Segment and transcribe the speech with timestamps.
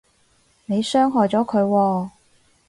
[0.65, 2.09] 你傷害咗佢喎